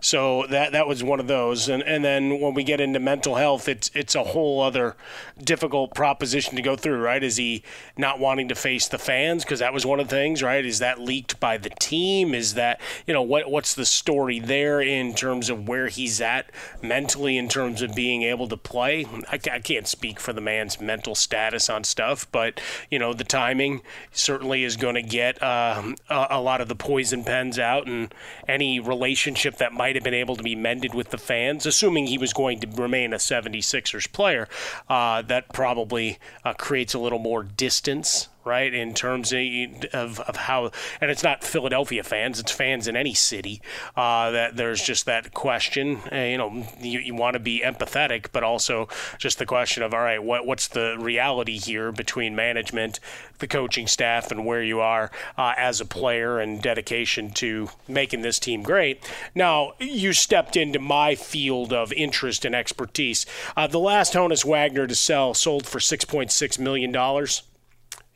[0.00, 1.68] So that that was one of those.
[1.68, 4.96] And and then when we get into mental health, it's it's a whole other
[5.42, 7.22] difficult proposition to go through, right?
[7.22, 7.62] Is he
[7.96, 10.64] not wanting to face the fans because that was one of the things, right?
[10.64, 12.34] Is that leaked by the team?
[12.34, 16.50] Is that you know what what's the story there in terms of where he's at
[16.82, 19.04] mentally in terms of being able to play?
[19.30, 23.24] I, I can't speak for the man's mental status on stuff, but you know the
[23.24, 23.82] timing
[24.12, 28.14] certainly is going to get um, a, a lot of the poison pens out, and
[28.46, 32.18] any relationship that might have been able to be mended with the fans, assuming he
[32.18, 34.48] was going to remain a 76ers player.
[34.88, 38.72] Uh, that probably uh, creates a little more distance right?
[38.72, 43.60] In terms of, of how, and it's not Philadelphia fans, it's fans in any city.
[43.96, 46.00] Uh, that there's just that question.
[46.10, 49.92] Uh, you know, you, you want to be empathetic, but also just the question of,
[49.92, 52.98] all right, what what's the reality here between management,
[53.38, 58.22] the coaching staff, and where you are uh, as a player and dedication to making
[58.22, 59.08] this team great.
[59.34, 63.26] Now, you stepped into my field of interest and expertise.
[63.56, 66.92] Uh, the last Honus Wagner to sell sold for $6.6 million.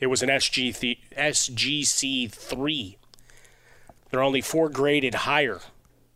[0.03, 2.97] It was an SG th- SGC3.
[4.11, 5.61] They're only four graded higher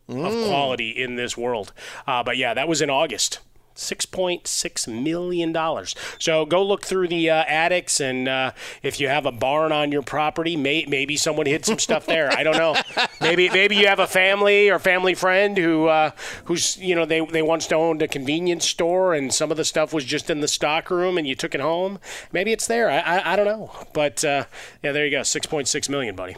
[0.09, 0.25] mm.
[0.25, 1.71] of quality in this world.
[2.05, 3.39] Uh, but yeah, that was in August.
[3.77, 5.85] $6.6 million.
[6.19, 8.51] So go look through the uh, attics, and uh,
[8.83, 12.31] if you have a barn on your property, may, maybe someone hid some stuff there.
[12.31, 12.75] I don't know.
[13.21, 16.11] Maybe maybe you have a family or family friend who uh,
[16.45, 19.93] who's you know they they once owned a convenience store, and some of the stuff
[19.93, 21.99] was just in the stock room, and you took it home.
[22.31, 22.89] Maybe it's there.
[22.89, 23.71] I I, I don't know.
[23.93, 24.45] But uh,
[24.83, 25.21] yeah, there you go.
[25.21, 26.35] 6.6 million, buddy.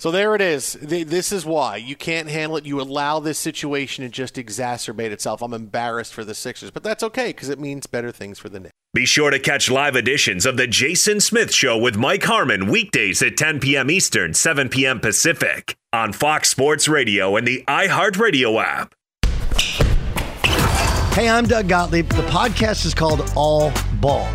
[0.00, 0.78] So there it is.
[0.80, 2.64] This is why you can't handle it.
[2.64, 5.42] You allow this situation to just exacerbate itself.
[5.42, 8.60] I'm embarrassed for the Sixers, but that's okay because it means better things for the
[8.60, 8.72] Knicks.
[8.94, 13.20] Be sure to catch live editions of The Jason Smith Show with Mike Harmon weekdays
[13.20, 13.90] at 10 p.m.
[13.90, 15.00] Eastern, 7 p.m.
[15.00, 18.94] Pacific on Fox Sports Radio and the iHeartRadio app.
[21.12, 22.08] Hey, I'm Doug Gottlieb.
[22.08, 24.34] The podcast is called All Ball.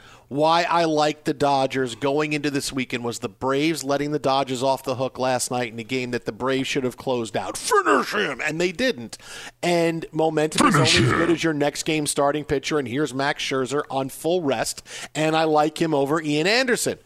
[0.31, 4.63] why I liked the Dodgers going into this weekend was the Braves letting the Dodgers
[4.63, 7.57] off the hook last night in a game that the Braves should have closed out.
[7.57, 8.39] Finish him!
[8.39, 9.17] And they didn't.
[9.61, 11.13] And momentum Finish is only him.
[11.15, 12.79] as good as your next game starting pitcher.
[12.79, 14.87] And here's Max Scherzer on full rest.
[15.13, 16.99] And I like him over Ian Anderson.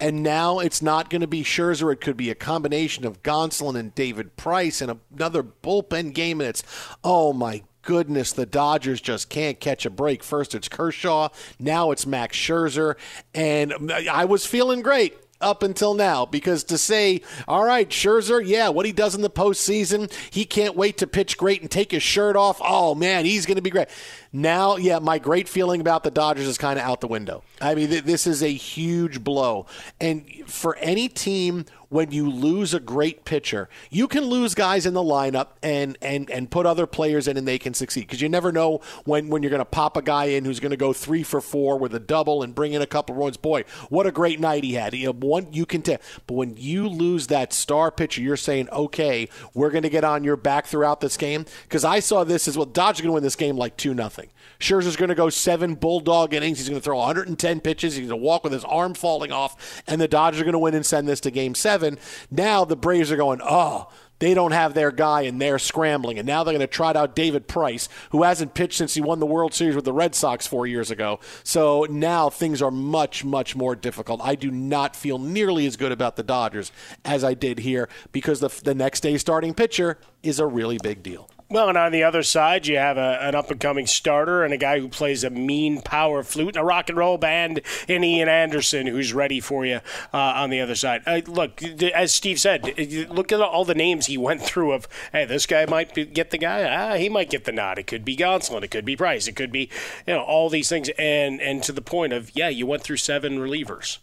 [0.00, 1.92] And now it's not going to be Scherzer.
[1.92, 6.40] It could be a combination of Gonsolin and David Price and another bullpen game.
[6.40, 6.62] And it's,
[7.04, 10.22] oh my goodness, the Dodgers just can't catch a break.
[10.22, 11.28] First it's Kershaw,
[11.58, 12.96] now it's Max Scherzer,
[13.34, 18.68] and I was feeling great up until now because to say, all right, Scherzer, yeah,
[18.68, 22.02] what he does in the postseason, he can't wait to pitch great and take his
[22.02, 22.60] shirt off.
[22.62, 23.88] Oh, man, he's going to be great.
[24.32, 27.42] Now, yeah, my great feeling about the Dodgers is kind of out the window.
[27.60, 29.66] I mean, th- this is a huge blow.
[30.00, 33.68] And for any team when you lose a great pitcher.
[33.90, 37.46] You can lose guys in the lineup and and and put other players in and
[37.46, 40.26] they can succeed because you never know when when you're going to pop a guy
[40.26, 42.86] in who's going to go three for four with a double and bring in a
[42.86, 43.36] couple runs.
[43.36, 44.94] Boy, what a great night he had.
[44.94, 48.68] You know, one you can tell, but when you lose that star pitcher, you're saying,
[48.70, 52.46] okay, we're going to get on your back throughout this game because I saw this
[52.46, 52.66] as well.
[52.66, 54.28] Dodgers going to win this game like two nothing.
[54.60, 56.58] Scherzer's going to go seven bulldog innings.
[56.58, 57.96] He's going to throw 110 pitches.
[57.96, 60.58] He's going to walk with his arm falling off, and the Dodgers are going to
[60.58, 61.98] win and send this to Game Seven.
[62.30, 63.88] Now the Braves are going, oh,
[64.20, 66.18] they don't have their guy and they're scrambling.
[66.18, 69.18] And now they're going to trot out David Price, who hasn't pitched since he won
[69.18, 71.18] the World Series with the Red Sox four years ago.
[71.42, 74.20] So now things are much, much more difficult.
[74.22, 76.70] I do not feel nearly as good about the Dodgers
[77.04, 81.02] as I did here because the, the next day starting pitcher is a really big
[81.02, 81.28] deal.
[81.52, 84.54] Well, and on the other side, you have a, an up and coming starter and
[84.54, 88.04] a guy who plays a mean power flute and a rock and roll band in
[88.04, 89.80] Ian Anderson, who's ready for you
[90.14, 91.02] uh, on the other side.
[91.06, 92.78] Uh, look, as Steve said,
[93.10, 96.30] look at all the names he went through of, hey, this guy might be, get
[96.30, 96.62] the guy.
[96.62, 97.80] Ah, he might get the nod.
[97.80, 98.62] It could be Gonsolin.
[98.62, 99.26] It could be Price.
[99.26, 99.68] It could be,
[100.06, 100.88] you know, all these things.
[101.00, 103.98] And, and to the point of, yeah, you went through seven relievers.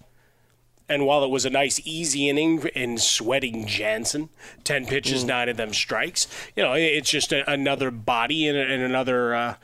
[0.89, 4.29] And while it was a nice, easy inning in sweating Jansen,
[4.63, 5.27] 10 pitches, mm.
[5.27, 9.55] nine of them strikes, you know, it's just a, another body and, and another, uh,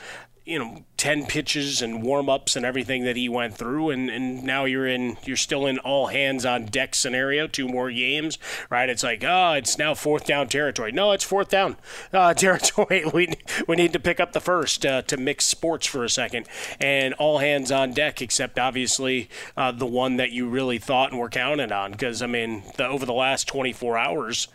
[0.45, 3.89] you know, 10 pitches and warm ups and everything that he went through.
[3.89, 7.91] And, and now you're in, you're still in all hands on deck scenario, two more
[7.91, 8.38] games,
[8.70, 8.89] right?
[8.89, 10.91] It's like, oh, it's now fourth down territory.
[10.91, 11.78] No, it's fourth down
[12.14, 13.04] uh, territory.
[13.14, 13.34] we,
[13.68, 16.48] we need to pick up the first uh, to mix sports for a second.
[16.80, 21.20] And all hands on deck, except obviously uh, the one that you really thought and
[21.20, 21.91] were counted on.
[21.91, 24.48] Because, I mean, the, over the last 24 hours,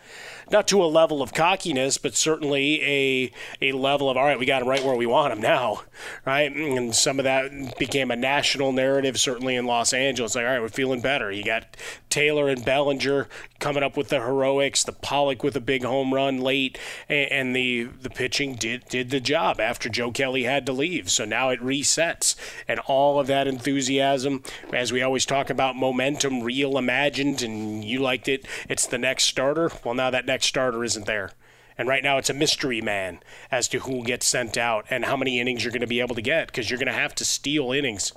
[0.51, 3.31] not to a level of cockiness, but certainly a
[3.61, 5.83] a level of all right, we got him right where we want him now.
[6.25, 6.55] go, right?
[6.55, 10.35] And some of that became a national narrative, certainly in Los Angeles.
[10.35, 11.31] Like, all right, we're feeling better.
[11.31, 11.75] You got
[12.09, 13.27] Taylor and Bellinger
[13.59, 16.77] coming up with the heroics, the Pollock with a big home run late,
[17.07, 21.09] and, the the pitching did did the job after Joe Kelly had to leave.
[21.09, 22.35] So now it resets,
[22.67, 28.27] and all of that enthusiasm, as we always talk about momentum reimagined, and you liked
[28.27, 28.45] it.
[28.69, 29.71] It's the next starter.
[29.83, 31.31] Well, now that next starter isn't there.
[31.79, 35.15] And right now, it's a mystery man as to who gets sent out and how
[35.15, 37.25] many innings you're going to be able to get because you're going to have to
[37.25, 38.11] steal innings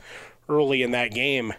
[0.48, 1.54] early in that game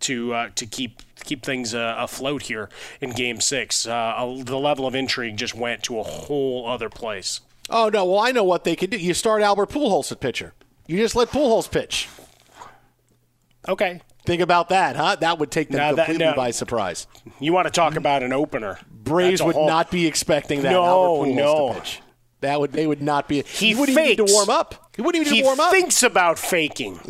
[0.00, 2.70] to uh, to keep keep things uh, afloat here
[3.02, 3.86] in Game Six.
[3.86, 7.42] Uh, the level of intrigue just went to a whole other place.
[7.68, 8.06] Oh no!
[8.06, 8.96] Well, I know what they could do.
[8.96, 10.54] You start Albert Pujols at pitcher.
[10.86, 12.08] You just let Pujols pitch.
[13.68, 14.00] Okay.
[14.28, 15.16] Think about that, huh?
[15.20, 16.36] That would take them Now that- completely no.
[16.36, 17.06] by surprise.
[17.40, 18.78] You want to talk about an opener?
[18.92, 21.72] Braves would whole- not be expecting that No, no.
[21.72, 22.00] pitch.
[22.42, 23.42] That would they would not be.
[23.42, 24.90] He wouldn't even need to warm up.
[24.94, 25.72] He wouldn't even need to warm up.
[25.74, 27.00] He thinks about faking.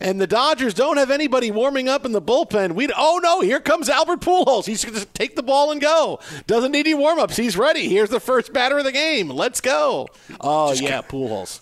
[0.00, 2.72] and the Dodgers don't have anybody warming up in the bullpen.
[2.72, 4.64] We oh no, here comes Albert Pujols.
[4.66, 6.18] He's going to take the ball and go.
[6.46, 7.36] Doesn't need any warm ups.
[7.36, 7.88] He's ready.
[7.88, 9.28] Here's the first batter of the game.
[9.28, 10.08] Let's go.
[10.40, 11.60] Oh Just yeah, Pujols.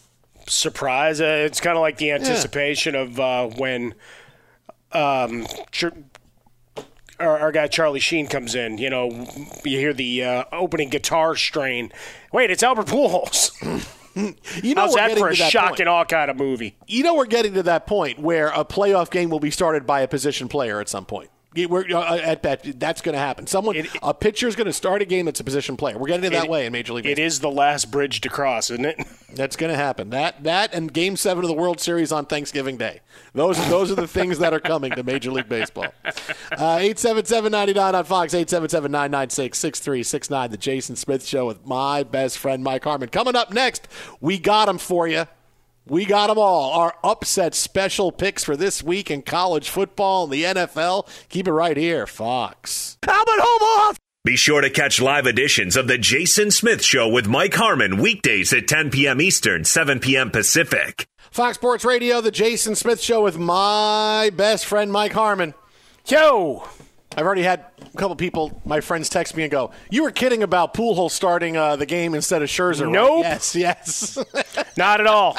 [0.49, 1.20] Surprise.
[1.20, 3.94] Uh, it's kind of like the anticipation of uh, when
[4.92, 5.46] um,
[7.20, 8.78] our, our guy Charlie Sheen comes in.
[8.78, 9.26] You know,
[9.64, 11.92] you hear the uh, opening guitar strain.
[12.32, 13.94] Wait, it's Albert Pujols.
[14.64, 15.80] You know How's we're that getting for a that shock point.
[15.80, 16.76] and awe kind of movie?
[16.88, 20.01] You know we're getting to that point where a playoff game will be started by
[20.01, 21.30] a position player at some point.
[21.67, 23.47] We're, uh, at that, that's going to happen.
[23.47, 25.99] Someone, a pitcher is going to start a game that's a position player.
[25.99, 27.27] We're getting to that It- way in Major League It Baseball.
[27.27, 28.99] is the last bridge to cross, isn't it?
[29.35, 30.09] That's going to happen.
[30.09, 33.01] That that and Game Seven of the World Series on Thanksgiving Day.
[33.35, 35.89] Those those are the things that are coming to Major League Baseball.
[36.51, 38.33] Uh, Eight seven seven ninety nine on Fox.
[38.33, 40.51] Eight seven seven nine nine six six three six nine.
[40.51, 43.11] The Jason Smith Show with my best friend Mike Harmon.
[43.11, 43.87] Coming up next,
[44.23, 45.27] we got them for you.
[45.91, 46.72] We got them all.
[46.72, 51.09] Our upset special picks for this week in college football and the NFL.
[51.28, 52.99] Keep it right here, Fox.
[53.07, 53.97] Albert Homo.
[54.24, 58.53] Be sure to catch live editions of The Jason Smith Show with Mike Harmon weekdays
[58.53, 59.20] at 10 p.m.
[59.20, 60.30] Eastern, 7 p.m.
[60.30, 61.07] Pacific.
[61.30, 65.55] Fox Sports Radio, the Jason Smith Show with my best friend Mike Harmon.
[66.07, 66.68] Yo!
[67.19, 70.45] I've already had a couple people, my friends, text me and go, "You were kidding
[70.45, 73.25] about Pujols starting uh, the game instead of Scherzer." right?" Nope.
[73.25, 74.19] Yes, yes.
[74.77, 75.37] Not at all.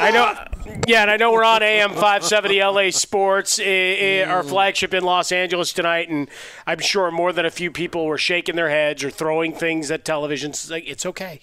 [0.00, 0.80] I know.
[0.88, 5.04] Yeah, and I know we're on AM 570 LA Sports, eh, eh, our flagship in
[5.04, 6.28] Los Angeles tonight, and
[6.66, 10.04] I'm sure more than a few people were shaking their heads or throwing things at
[10.04, 10.48] televisions.
[10.48, 11.42] It's like it's okay.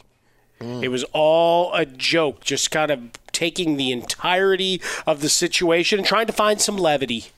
[0.60, 3.02] It was all a joke, just kind of
[3.32, 7.32] taking the entirety of the situation and trying to find some levity.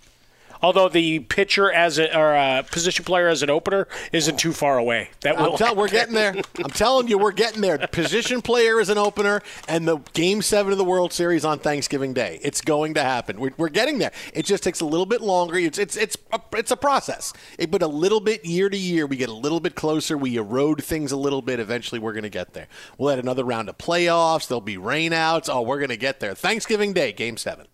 [0.66, 4.80] Although the pitcher as a or a position player as an opener isn't too far
[4.80, 5.12] away.
[5.22, 6.34] That will tell- we're getting there.
[6.58, 7.78] I'm telling you, we're getting there.
[7.88, 12.14] Position player as an opener, and the Game Seven of the World Series on Thanksgiving
[12.14, 12.40] Day.
[12.42, 13.40] It's going to happen.
[13.40, 14.12] We're, we're getting there.
[14.34, 15.56] It just takes a little bit longer.
[15.60, 17.32] It's it's it's a, it's a process.
[17.60, 20.18] It, but a little bit year to year, we get a little bit closer.
[20.18, 21.60] We erode things a little bit.
[21.60, 22.66] Eventually, we're going to get there.
[22.98, 24.48] We'll have another round of playoffs.
[24.48, 25.48] There'll be rainouts.
[25.48, 26.34] Oh, we're going to get there.
[26.34, 27.68] Thanksgiving Day, Game Seven.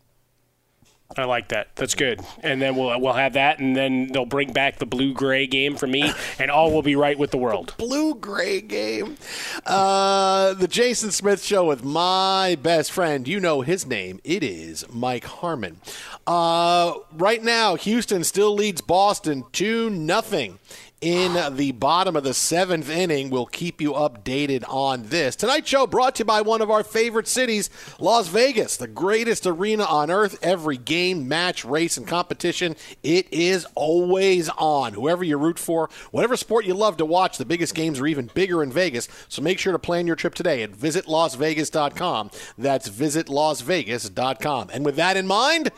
[1.18, 1.76] I like that.
[1.76, 2.22] That's good.
[2.42, 5.76] And then we'll we'll have that, and then they'll bring back the blue gray game
[5.76, 7.74] for me, and all will be right with the world.
[7.82, 9.18] Blue gray game.
[9.66, 13.28] Uh, the Jason Smith Show with my best friend.
[13.28, 14.20] You know his name.
[14.24, 15.82] It is Mike Harmon.
[16.26, 20.60] Uh, right now, Houston still leads Boston 2 nothing.
[21.02, 25.36] In the bottom of the seventh inning, we'll keep you updated on this.
[25.36, 29.48] Tonight's show brought to you by one of our favorite cities, Las Vegas, the greatest
[29.48, 30.38] arena on earth.
[30.44, 34.94] Every game, match, race, and competition, it is always on.
[34.94, 38.30] Whoever you root for, whatever sport you love to watch, the biggest games are even
[38.36, 39.08] bigger in Vegas.
[39.28, 42.30] So make sure to plan your trip today at visitlasvegas.com.
[42.60, 44.70] That's visitlasvegas.com.
[44.72, 45.72] And with that in mind,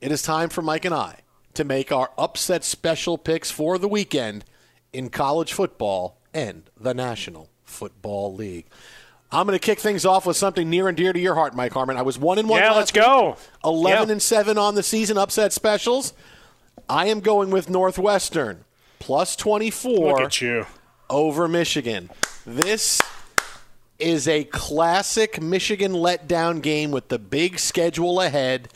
[0.00, 1.20] it is time for Mike and I
[1.54, 4.44] to make our upset special picks for the weekend
[4.96, 8.64] in college football and the National Football League.
[9.30, 11.72] I'm going to kick things off with something near and dear to your heart, Mike
[11.72, 11.96] Harmon.
[11.96, 12.60] I was one and one.
[12.62, 13.36] Yeah, let's go.
[13.64, 14.12] Eleven Yeah.
[14.12, 16.14] and seven on the season upset specials.
[16.88, 18.64] I am going with Northwestern
[19.00, 20.12] plus twenty four.
[20.12, 20.64] Look at you.
[21.10, 22.08] over Michigan.
[22.46, 23.02] This
[23.98, 28.68] is a classic Michigan letdown game with the big schedule ahead.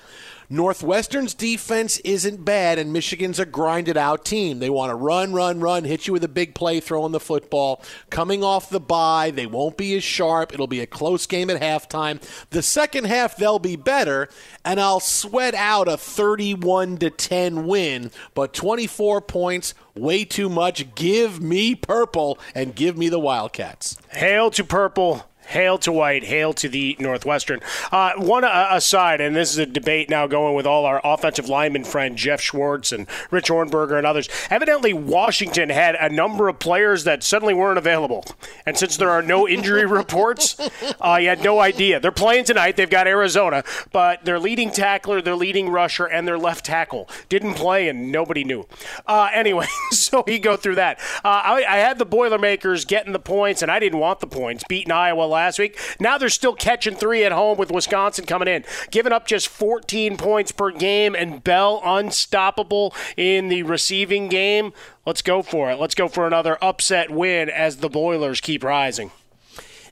[0.52, 4.58] Northwestern's defense isn't bad, and Michigan's a grinded out team.
[4.58, 7.84] They want to run, run, run, hit you with a big play throwing the football.
[8.10, 10.52] Coming off the bye, they won't be as sharp.
[10.52, 12.20] It'll be a close game at halftime.
[12.50, 14.28] The second half, they'll be better,
[14.64, 20.96] and I'll sweat out a 31 to 10 win, but 24 points, way too much.
[20.96, 23.96] Give me purple and give me the Wildcats.
[24.10, 25.29] Hail to purple.
[25.50, 27.60] Hail to White, hail to the Northwestern.
[27.90, 31.48] Uh, one uh, aside, and this is a debate now going with all our offensive
[31.48, 34.28] lineman friend Jeff Schwartz and Rich Hornberger and others.
[34.48, 38.24] Evidently, Washington had a number of players that suddenly weren't available,
[38.64, 40.56] and since there are no injury reports,
[41.00, 41.98] uh, you had no idea.
[41.98, 42.76] They're playing tonight.
[42.76, 47.54] They've got Arizona, but their leading tackler, their leading rusher, and their left tackle didn't
[47.54, 48.68] play, and nobody knew.
[49.04, 51.00] Uh, anyway, so he go through that.
[51.24, 54.62] Uh, I, I had the Boilermakers getting the points, and I didn't want the points,
[54.68, 55.78] beating Iowa last week.
[55.98, 60.16] Now they're still catching three at home with Wisconsin coming in, giving up just 14
[60.16, 64.72] points per game, and Bell unstoppable in the receiving game.
[65.06, 65.78] Let's go for it.
[65.78, 69.10] Let's go for another upset win as the Boilers keep rising.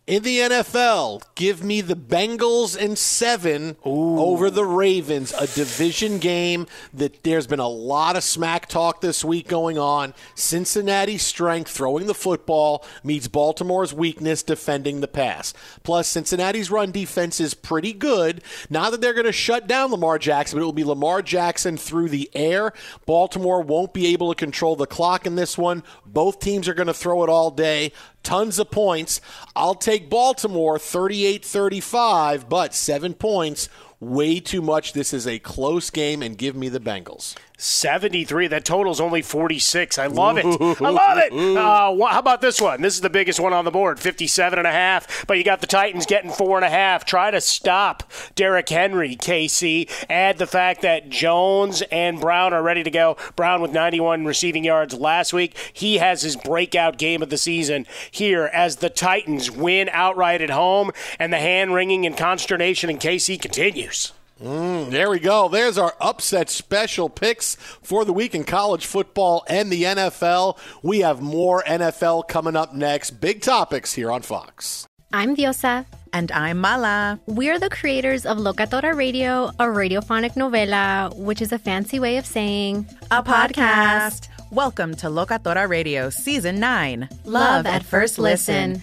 [0.08, 6.66] In the NFL, give me the Bengals and seven over the Ravens, a division game
[6.94, 10.14] that there's been a lot of smack talk this week going on.
[10.34, 15.52] Cincinnati's strength throwing the football meets Baltimore's weakness defending the pass.
[15.82, 18.42] Plus, Cincinnati's run defense is pretty good.
[18.70, 21.76] Not that they're going to shut down Lamar Jackson, but it will be Lamar Jackson
[21.76, 22.72] through the air.
[23.04, 25.82] Baltimore won't be able to control the clock in this one.
[26.06, 27.92] Both teams are going to throw it all day
[28.22, 29.20] tons of points.
[29.56, 33.68] I'll take Baltimore 38 35, but seven points,
[34.00, 34.92] way too much.
[34.92, 37.36] This is a close game, and give me the Bengals.
[37.60, 38.46] 73.
[38.46, 39.98] That total's only 46.
[39.98, 40.46] I love it.
[40.46, 41.32] I love it.
[41.32, 42.80] Uh, wh- how about this one?
[42.82, 45.26] This is the biggest one on the board, 57 and a half.
[45.26, 47.04] But you got the Titans getting four and a half.
[47.04, 48.04] Try to stop
[48.36, 49.90] Derrick Henry, KC.
[50.08, 53.16] Add the fact that Jones and Brown are ready to go.
[53.34, 55.56] Brown with 91 receiving yards last week.
[55.72, 60.50] He has his breakout game of the season here as the Titans win outright at
[60.50, 64.12] home, and the hand wringing and consternation in KC continues.
[64.42, 65.48] Mm, there we go.
[65.48, 70.58] There's our upset special picks for the week in college football and the NFL.
[70.82, 73.12] We have more NFL coming up next.
[73.20, 74.86] Big topics here on Fox.
[75.12, 75.86] I'm Diosa.
[76.12, 77.18] And I'm Mala.
[77.26, 82.24] We're the creators of Locatora Radio, a radiophonic novela, which is a fancy way of
[82.24, 84.28] saying a podcast.
[84.50, 88.82] Welcome to Locatora Radio Season 9 Love at First Listen.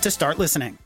[0.01, 0.77] to start listening.